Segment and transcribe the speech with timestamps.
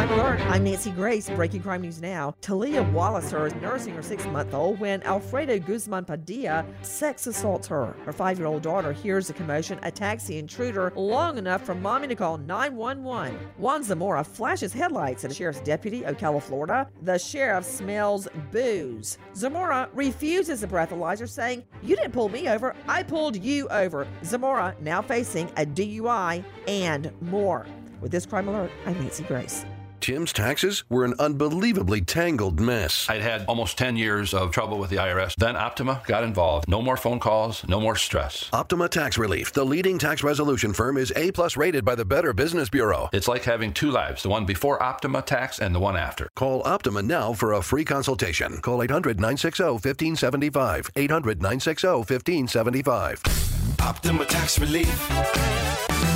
[0.00, 0.40] Crime Alert.
[0.46, 1.28] I'm Nancy Grace.
[1.28, 2.34] Breaking crime news now.
[2.40, 7.94] Talia Walliser is nursing her six month old when Alfredo Guzman Padilla sex assaults her.
[8.06, 12.08] Her five year old daughter hears the commotion, attacks the intruder long enough for mommy
[12.08, 13.38] to call 911.
[13.58, 16.88] Juan Zamora flashes headlights at a sheriff's deputy, Ocala, Florida.
[17.02, 19.18] The sheriff smells booze.
[19.36, 24.08] Zamora refuses the breathalyzer, saying, You didn't pull me over, I pulled you over.
[24.24, 27.66] Zamora now facing a DUI and more.
[28.00, 29.66] With this crime alert, I'm Nancy Grace.
[30.00, 33.06] Tim's taxes were an unbelievably tangled mess.
[33.08, 35.34] I'd had almost 10 years of trouble with the IRS.
[35.36, 36.68] Then Optima got involved.
[36.68, 38.48] No more phone calls, no more stress.
[38.52, 42.32] Optima Tax Relief, the leading tax resolution firm, is A plus rated by the Better
[42.32, 43.08] Business Bureau.
[43.12, 46.30] It's like having two lives the one before Optima Tax and the one after.
[46.34, 48.58] Call Optima now for a free consultation.
[48.58, 50.90] Call 800 960 1575.
[50.96, 53.59] 800 960 1575.
[53.82, 55.08] Optima Tax Relief.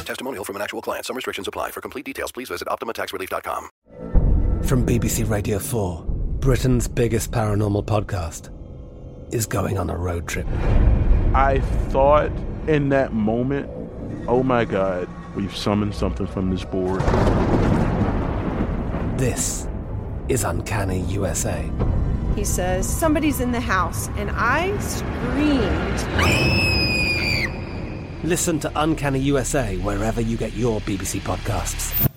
[0.05, 1.07] Testimonial from an actual client.
[1.07, 1.71] Some restrictions apply.
[1.71, 3.71] For complete details, please visit OptimaTaxRelief.com.
[4.65, 6.05] From BBC Radio 4,
[6.41, 8.51] Britain's biggest paranormal podcast
[9.33, 10.47] is going on a road trip.
[11.35, 12.31] I thought
[12.69, 13.71] in that moment,
[14.29, 17.01] oh my God, we've summoned something from this board.
[19.19, 19.67] This
[20.29, 21.69] is Uncanny USA.
[22.37, 26.74] He says, Somebody's in the house, and I screamed.
[28.25, 32.09] Listen to Uncanny USA wherever you get your BBC podcasts,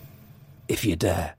[0.69, 1.35] if you dare.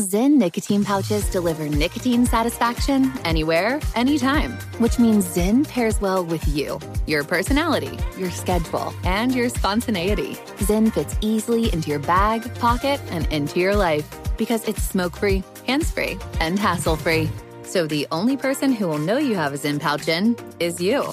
[0.00, 6.78] ZYN nicotine pouches deliver nicotine satisfaction anywhere, anytime, which means ZYN pairs well with you,
[7.08, 10.34] your personality, your schedule, and your spontaneity.
[10.60, 15.42] ZYN fits easily into your bag, pocket, and into your life because it's smoke free,
[15.66, 17.28] hands free, and hassle free.
[17.68, 21.12] So the only person who will know you have a ZYN pouch in is you.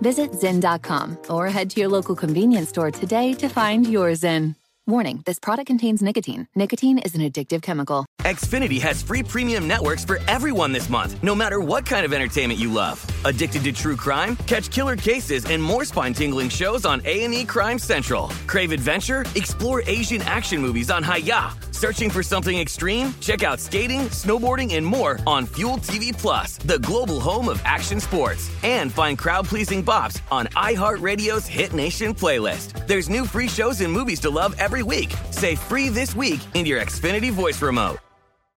[0.00, 4.54] Visit ZYN.com or head to your local convenience store today to find your ZYN.
[4.86, 6.46] Warning this product contains nicotine.
[6.54, 8.06] Nicotine is an addictive chemical.
[8.20, 12.60] Xfinity has free premium networks for everyone this month, no matter what kind of entertainment
[12.60, 13.04] you love.
[13.24, 14.36] Addicted to true crime?
[14.46, 18.28] Catch killer cases and more spine-tingling shows on A&E Crime Central.
[18.46, 19.24] Crave adventure?
[19.34, 21.65] Explore Asian action movies on Hi-YAH.
[21.76, 23.12] Searching for something extreme?
[23.20, 28.00] Check out skating, snowboarding, and more on Fuel TV Plus, the global home of action
[28.00, 28.50] sports.
[28.62, 32.86] And find crowd-pleasing bops on iHeartRadio's Hit Nation playlist.
[32.86, 35.12] There's new free shows and movies to love every week.
[35.32, 37.98] Say free this week in your Xfinity voice remote.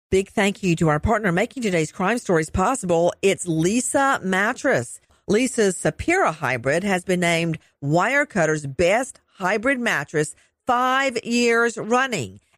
[0.10, 3.14] Big thank you to our partner making today's crime stories possible.
[3.22, 5.02] It's Leesa Mattress.
[5.30, 12.40] Leesa's Sapira Hybrid has been named Wirecutter's best hybrid mattress five years running.